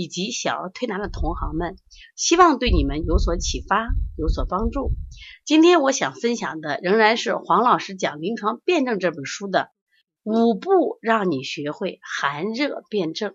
[0.00, 1.76] 以及小儿推拿的同行们，
[2.16, 3.86] 希望对你们有所启发，
[4.16, 4.92] 有所帮助。
[5.44, 9.68] 今天我想分享的仍然是黄老师讲临床辩证这本书的
[10.22, 13.34] 五步，让你学会寒热辩证。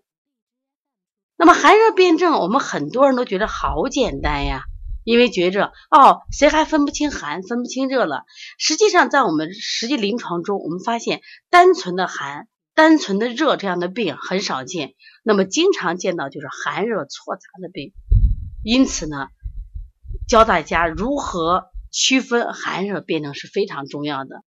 [1.37, 4.63] 那么寒热辩证，我们很多人都觉得好简单呀，
[5.03, 8.23] 因为觉着哦，谁还分不清寒，分不清热了？
[8.57, 12.47] 实际上，在我们实际临床中，我们发现单纯的寒。
[12.75, 17.93] 单纯的热这样的病很少见，那么经常见到就是寒热错杂的病。
[18.63, 19.29] 因此呢，
[20.27, 24.43] 教大家如何区分寒热辩证是非常重要的。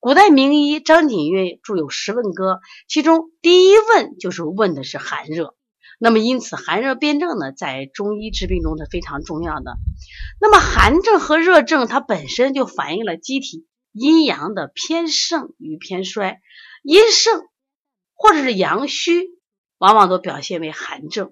[0.00, 2.54] 古代名医张景岳著有《十问歌》，
[2.88, 5.54] 其中第一问就是问的是寒热。
[6.00, 9.76] 那么因此寒热辩证呢，在中医治病中是非常重要的。
[10.40, 16.40] 那么寒症和热症它本身就反映了机体阴阳的偏盛与偏衰，
[16.82, 17.42] 阴盛。
[18.18, 19.30] 或者是阳虚，
[19.78, 21.28] 往往都表现为寒症；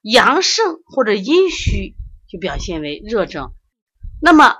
[0.00, 1.96] 阳盛或者阴虚，
[2.30, 3.52] 就表现为热症。
[4.22, 4.54] 那么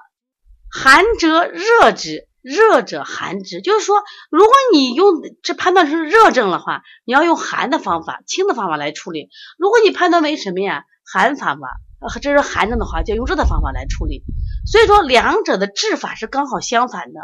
[0.69, 3.63] 寒者热之，热者寒之。
[3.63, 11.81] 就是说，如果你用这判断是热症的话，你要用寒的方法、清的方法来处理；如果你判断为什么呀，寒方法，
[12.21, 14.25] 这是寒症的话，就用热的方法来处理。
[14.67, 17.21] 所以说，两者的治法是刚好相反的。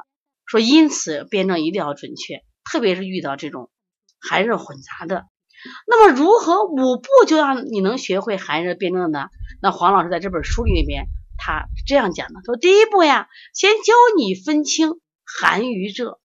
[0.46, 3.68] 说因此辩证一定要准确，特别是遇到这种。
[4.22, 5.24] 寒热混杂的，
[5.86, 9.26] 那么如何五步就让你能学会寒热辩证呢？
[9.60, 11.06] 那黄老师在这本书里面，
[11.36, 16.20] 他这样讲的：说第一步呀，先教你分清寒与热。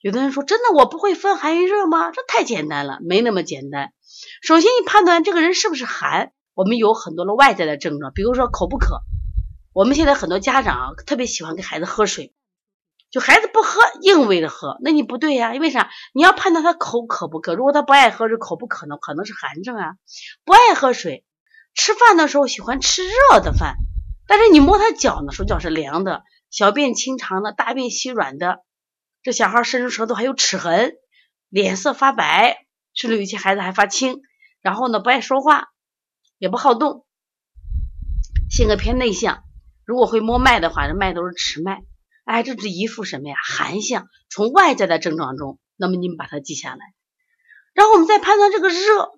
[0.00, 2.10] 有的人说，真的我不会分寒与热吗？
[2.10, 3.92] 这太简单了，没那么简单。
[4.42, 9.00] 首先，你判断这个人是不是寒，我们有很多的外在的症状，比如说口不渴。
[9.72, 12.34] 我们现在很多家长啊特别喜欢给孩子喝水。
[13.10, 15.52] 就孩子不喝，硬喂着喝，那你不对呀？
[15.54, 15.90] 因为啥？
[16.14, 17.56] 你要判断他口渴不渴。
[17.56, 19.94] 如果他不爱喝，这口不渴呢，可能是寒症啊。
[20.44, 21.24] 不爱喝水，
[21.74, 23.74] 吃饭的时候喜欢吃热的饭，
[24.28, 28.60] 但是你摸他脚呢，手脚是凉的，小便清长的，大便稀软的。
[29.22, 30.92] 这小孩伸出舌头还有齿痕，
[31.48, 34.20] 脸色发白，甚至有些孩子还发青。
[34.62, 35.68] 然后呢，不爱说话，
[36.38, 37.04] 也不好动，
[38.48, 39.42] 性格偏内向。
[39.84, 41.82] 如果会摸脉的话，这脉都是迟脉。
[42.30, 43.34] 哎，这是一副什么呀？
[43.44, 46.78] 寒象，从外在的症状中，那么你们把它记下来。
[47.74, 49.10] 然后我们再判断这个热。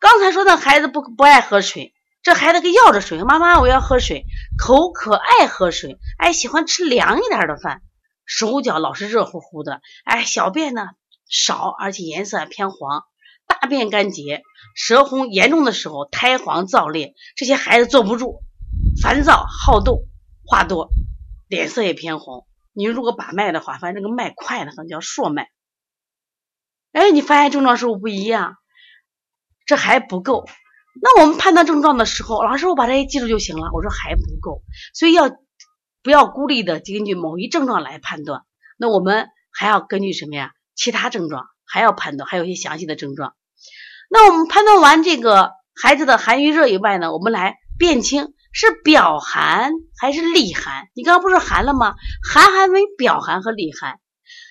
[0.00, 1.94] 刚才说的孩子不不爱喝水，
[2.24, 4.24] 这孩子给要着水，妈妈我要喝水，
[4.58, 7.82] 口渴爱喝水，哎，喜欢吃凉一点的饭，
[8.24, 10.88] 手脚老是热乎乎的，哎，小便呢
[11.28, 13.04] 少，而且颜色偏黄，
[13.46, 14.42] 大便干结，
[14.74, 18.42] 舌红严重的时候苔黄燥裂，这些孩子坐不住，
[19.00, 20.08] 烦躁好动，
[20.44, 20.88] 话多，
[21.46, 22.44] 脸色也偏红。
[22.76, 25.48] 你如果把脉的话，发现这个脉快的很，叫硕脉。
[26.92, 28.56] 哎，你发现症状是不是不一样？
[29.64, 30.46] 这还不够。
[31.00, 33.70] 那我们判断症状的时候，老师我把这些记住就行了。
[33.72, 35.30] 我说还不够，所以要
[36.02, 38.42] 不要孤立的根据某一症状来判断？
[38.76, 40.52] 那我们还要根据什么呀？
[40.74, 43.34] 其他症状还要判断，还有一些详细的症状。
[44.10, 48.34] 那我们判断完这个孩子的寒与热以外呢，我们来辨清。
[48.58, 50.88] 是表寒还是里寒？
[50.94, 51.94] 你刚刚不是寒了吗？
[52.26, 54.00] 寒寒为表寒和里寒。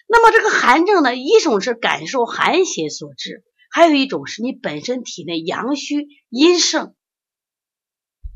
[0.07, 6.93] 那么这个寒症呢，一种是感受寒邪所致，还有一种是你本身体内阳虚阴盛，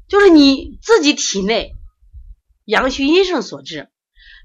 [0.07, 1.75] 就是你自己体内
[2.65, 3.91] 阳虚阴盛所致。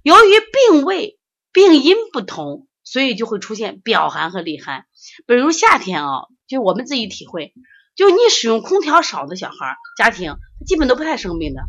[0.03, 1.19] 由于病位
[1.53, 4.85] 病因不同，所以就会出现表寒和里寒。
[5.27, 7.55] 比如夏天啊，就我们自己体会。
[7.95, 10.37] 就你使用空调少的小孩家庭，
[10.67, 11.63] 基本都不太生病的。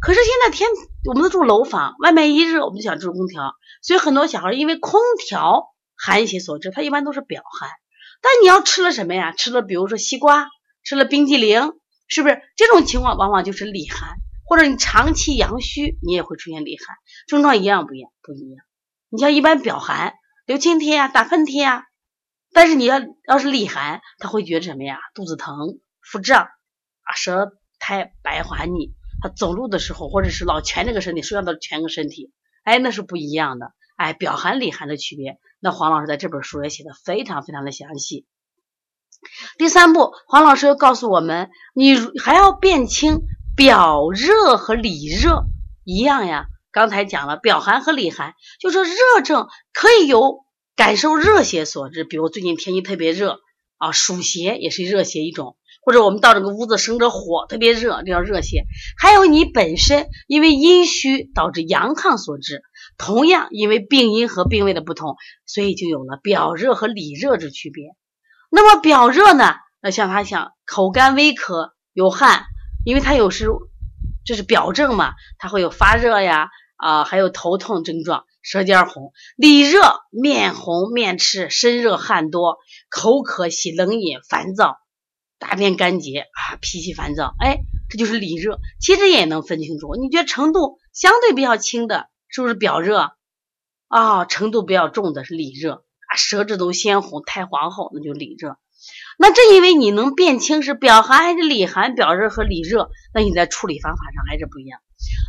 [0.00, 0.68] 可是现在天，
[1.08, 7.70] 我们都住楼房，外面一热，我们就想住空调，所以很多小孩因为空调寒邪所致，他一般都是表寒。
[8.20, 9.32] 但你要吃了什么呀？
[9.32, 10.48] 吃了比如说西瓜，
[10.82, 11.72] 吃了冰激凌，
[12.08, 14.16] 是不是这种情况往往就是里寒？
[14.46, 16.96] 或者你长期阳虚，你也会出现里寒，
[17.26, 18.10] 症状一样不一样？
[18.22, 18.64] 不一样。
[19.08, 20.14] 你像一般表寒，
[20.44, 21.84] 流清涕啊，打喷嚏啊。
[22.54, 24.98] 但是你要要是里寒，他会觉得什么呀？
[25.14, 28.94] 肚子疼、腹胀啊，舌苔白滑腻。
[29.22, 33.72] 他走路的时候，或者是老蜷这个身体，睡觉都蜷个身体，哎，那是不一样的。
[33.96, 38.26] 哎，表寒里寒的区别，那黄老师在这本书也写的非常非常的详细。
[39.56, 43.20] 第三步，黄老师又告诉我们，你还要辨清
[43.56, 45.44] 表热和里热
[45.84, 46.46] 一样呀。
[46.70, 50.43] 刚才讲了表寒和里寒，就说热症可以由
[50.76, 53.38] 感受热邪所致，比如最近天气特别热
[53.78, 58.64] 啊，暑邪也是热邪一种，或者我们到这个屋子生着火特别热，这叫热邪。
[58.98, 62.62] 还有你本身因为阴虚导致阳亢所致，
[62.98, 65.14] 同样因为病因和病位的不同，
[65.46, 67.84] 所以就有了表热和里热之区别。
[68.50, 69.54] 那么表热呢？
[69.80, 72.46] 那像他想口干微渴有汗，
[72.84, 73.46] 因为他有时
[74.24, 76.48] 这是表症嘛，他会有发热呀。
[76.76, 79.80] 啊，还有头痛症状，舌尖红，里热，
[80.10, 82.58] 面红面赤，身热汗多，
[82.90, 84.76] 口渴喜冷饮，烦躁，
[85.38, 88.58] 大便干结啊，脾气烦躁，哎，这就是里热。
[88.80, 93.12] 其实也能分清楚，你觉得程度相对比较轻的，是不是表热？
[93.88, 98.58] 啊，程度比较重的是里热啊，舌质都鲜红，太黄厚，那就里热。
[99.18, 104.80] 那正因为你能辨清是表寒还是里寒，表热和里热，那你在处理方法上还是不一样。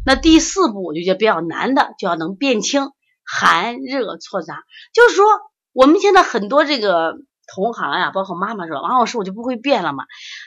[0.05, 2.91] 那第四步我就觉得比较难的，就要能辨清
[3.25, 4.63] 寒热错杂。
[4.93, 5.25] 就是说，
[5.73, 7.15] 我们现在很多这个
[7.53, 10.05] 同行呀，包括妈妈说，王老师我就不会变了嘛。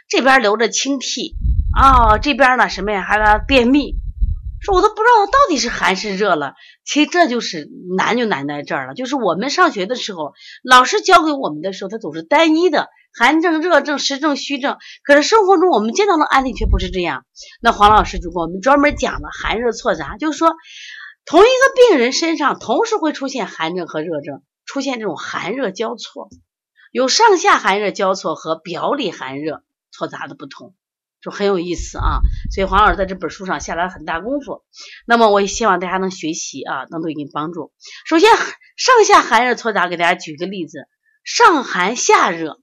[0.08, 1.34] 这边流着清涕
[1.76, 3.94] 啊，这边呢什么呀，还便秘，
[4.62, 6.54] 说我都不知道到底是寒是热了。
[6.84, 8.94] 其实这就是难就难在这儿了。
[8.94, 10.32] 就是我们上学的时候，
[10.62, 12.88] 老师教给我们的时候，他总是单一的。
[13.19, 17.25] 寒症、热症、实症、虚症，可是生活中我们见到的案例却不是这样。
[17.60, 20.54] 那黄老师就给我们专门讲了寒热错杂，就是说，
[21.28, 26.30] 同一个病人身上同时会出现寒症和热症，出现这种寒热交错，
[26.90, 30.75] 有上下寒热交错和表里寒热错杂的不同，
[31.20, 32.20] 就很有意思啊。
[32.50, 34.64] 所以黄老师在这本书上下了很大功夫。
[35.06, 37.72] 那么我也希望大家能学习啊，能对你帮助。
[38.06, 38.30] 首先，
[38.76, 40.88] 上下寒热错杂，给大家举个例子：
[41.25, 42.58] 上寒下热。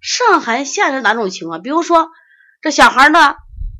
[0.00, 1.62] 上寒下热哪种情况？
[1.62, 2.10] 比如说，
[2.62, 3.34] 这小孩呢，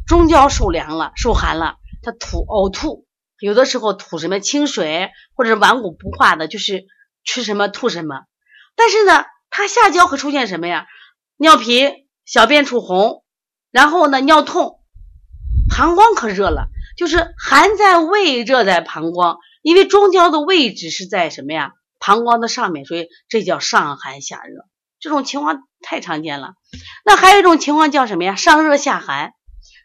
[0.08, 3.06] 中焦受凉了，受寒了，他吐呕吐，
[3.40, 6.86] 有的时候吐什么清水，或者是顽固不化的，就是
[7.24, 8.22] 吃什么吐什么。
[8.76, 10.86] 但是呢，它下焦会出现什么呀？
[11.36, 11.92] 尿频、
[12.24, 13.22] 小便出红，
[13.70, 14.80] 然后呢，尿痛，
[15.70, 21.72] 膀胱可热了，就是寒在胃，热在膀胱，因为中焦的位置是在什么呀？
[22.00, 24.64] 膀胱的上面，所以这叫上寒下热。
[25.00, 26.54] 这种情况太常见了。
[27.04, 28.34] 那还有一种情况叫什么呀？
[28.34, 29.32] 上热下寒，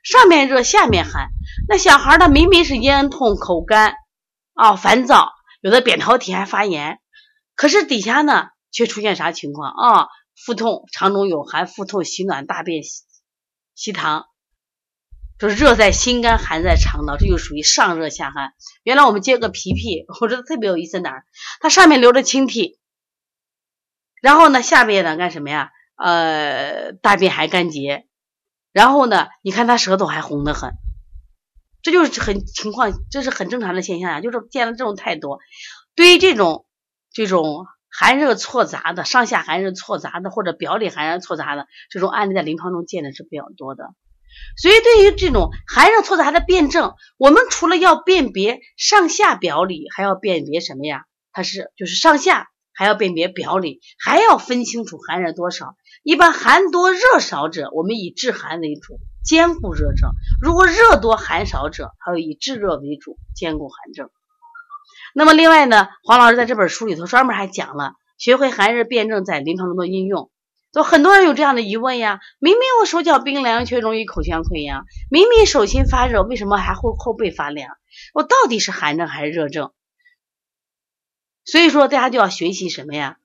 [0.04, 1.30] 上面热下面寒。
[1.68, 3.96] 那小孩呢，明明是咽痛、口干
[4.54, 7.00] 啊、烦躁，有的扁桃体还发炎，
[7.56, 10.08] 可是底下呢却出现啥情况啊？
[10.46, 14.26] 腹痛、肠中有寒、腹痛、喜暖、大便稀溏，
[15.40, 18.52] 就是热在心肝，寒在肠道，这就属于上热下寒。
[18.84, 21.24] 原来我们接个皮皮，我觉得特别有意思哪儿？
[21.62, 22.80] 它上面流着清涕。
[24.22, 25.72] 然后呢，下边呢干什么呀？
[25.96, 28.08] 呃，大便还干结，
[28.74, 30.74] 然后呢，你看他舌头还红的很，
[31.84, 34.20] 这就是很情况，这是很正常的现象呀。
[34.20, 35.40] 就是见了这种太多，
[35.96, 36.66] 对于这种
[37.14, 43.94] 这种寒热错杂的、上下寒热错杂的，或者表里寒热错杂的这种案例，在临床中见的是比较多的。
[44.58, 51.06] 所以，对于这种寒热错杂的辩证，我们除了要辨别上下表里，还要辨别什么呀？
[51.32, 52.50] 它是就是上下。
[52.76, 55.76] 还要辨别表里，还要分清楚寒热多少。
[56.04, 60.10] 一般寒多热少者，我们以治寒为主，兼顾热症；
[60.42, 64.10] 如果热多寒少者，还要以治热为主，兼顾寒症。
[65.16, 70.30] 那么另外呢，黄老师在这本书里头专门还讲了，学会寒热辨证在临床中的应用。
[70.74, 77.70] 就很多人有这样的疑问呀：明明我手脚冰凉，却容易口腔溃疡；明明手心发热，为什么还会后背发凉？
[78.14, 79.72] 我到底是寒症还是热症？
[81.46, 83.18] 所以说，大家就要学习什么呀？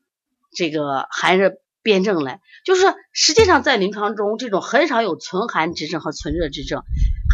[0.54, 1.54] 这个寒热
[1.88, 6.82] 辨证来，就是实际上在临床中，这种很少有存寒之症和存热之症，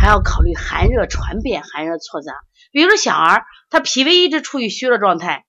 [0.01, 2.35] 还要考虑寒热传变、寒热错杂。
[2.71, 5.45] 比如说小儿，他脾胃一直处于虚弱状态，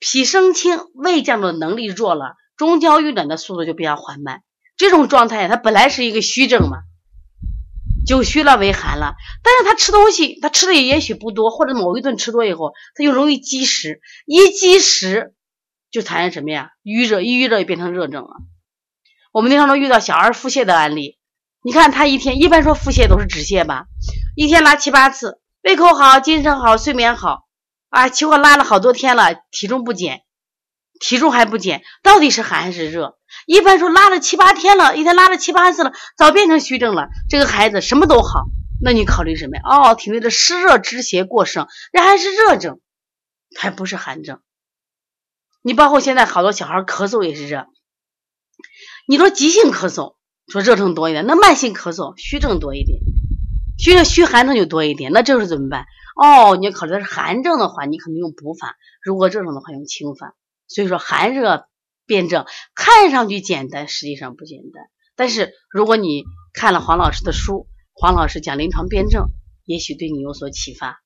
[0.00, 4.40] 脾升清，胃降的能力弱了，中焦运暖的速度就比较缓慢。
[4.76, 6.78] 这种状态，它本来是一个虚症嘛。
[8.04, 15.32] 久虚了为寒了，但是他吃东西，他吃的也也许不多，或者某一顿吃多以后，他就容易积食，一积食
[15.94, 16.70] 就产生什么呀？
[16.82, 18.30] 淤热，一淤热就变成热症了。
[19.32, 21.20] 我们经常都遇到小儿腹泻的案例，
[21.62, 23.84] 你看他一天，一般说腹泻都是止泻吧，
[24.34, 27.44] 一天拉七八次，胃口好，精神好，睡眠好，
[27.90, 30.22] 啊，结果拉了好多天了，体重不减，
[30.98, 33.16] 体重还不减，到底是寒还是热？
[33.46, 37.06] 一般说拉了七八天了，一天拉了七八次了，早变成虚症了。
[37.30, 38.46] 这个孩子什么都好，
[38.82, 39.62] 那你考虑什么呀？
[39.64, 42.80] 哦，体内的湿热之邪过盛，这还是热症，
[43.56, 44.40] 还不是寒症。
[45.66, 47.66] 你包括现在好多小孩咳嗽也是热，
[49.08, 50.16] 你说急性咳嗽，
[50.46, 53.00] 说热症多一点，那慢性咳嗽虚症多一点，
[53.78, 55.86] 虚症虚寒症就多一点，那这时候怎么办？
[56.22, 60.36] 哦，你要考虑的是寒症的话，你可能用补法；如果热症的话，用清法。
[60.68, 61.66] 所以说寒热
[62.04, 62.44] 辩证
[62.74, 64.84] 看上去简单，实际上不简单。
[65.16, 69.28] 但是如果你看了黄老师的书，黄老师讲临床辩证，
[69.64, 71.00] 也许对你有所启发。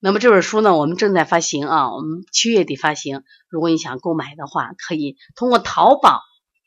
[0.00, 3.22] 那么这本书呢，我们正在发行啊，我们七月底发行。
[3.48, 6.20] 如果你想购买的话，可以通过淘宝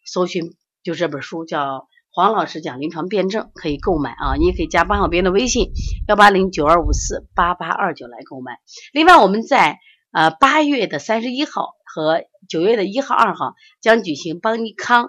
[0.06, 1.88] 搜寻，就这本书叫。
[2.14, 5.72] 黄老师讲临床辩证可以购买啊，你也可以加班小编的微信
[6.10, 8.60] 幺八零九二五四八八二九来购买。
[8.92, 9.80] 另外，我们在
[10.12, 15.08] 呃八月的三十一号和九月的一号、二号将举行邦尼康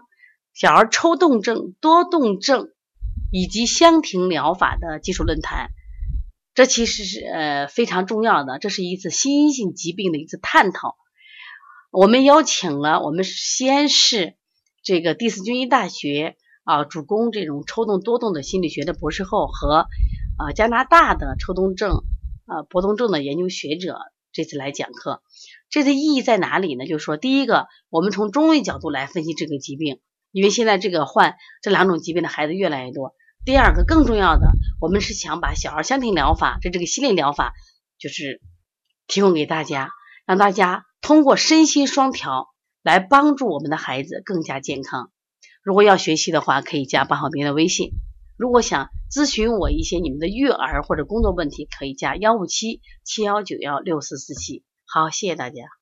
[0.55, 2.69] 小儿抽动症、多动症
[3.33, 5.71] 以及香庭疗法的技术论坛。
[6.55, 10.97] 这其实是呃非常重要的，这是一次新性疾病的一次探讨。
[11.91, 14.35] 我们邀请了我们西安市
[14.83, 16.37] 这个第四军医大学。
[16.65, 19.89] 啊，主攻这种抽动多动的心理学的博士后和
[20.39, 22.05] 啊加拿大的抽动症
[22.47, 23.99] 啊搏动症的研究学者
[24.33, 25.23] 这次来讲课，
[25.71, 26.87] 这次意义在哪里呢？
[26.87, 29.99] 就是说，第一个，我们从中医角度来分析这个疾病，
[30.31, 33.13] 因为现在这个患这两种疾病的孩子越来越多。
[33.45, 34.47] 第二个，更重要的，
[34.81, 37.55] 我们是想把小儿香庭疗法这这个心理疗法，
[37.99, 38.41] 就是
[39.09, 39.91] 提供给大家，
[40.27, 42.49] 让大家通过身心双调
[42.83, 45.11] 来帮助我们的孩子更加健康。
[45.65, 47.91] 如果要学习的话，可以加八号兵的微信。
[48.37, 54.63] 如果想咨询我一些你们的育儿或者工作问题，可以加幺五七七幺九幺六四四七。
[54.87, 55.82] 好，谢谢大家。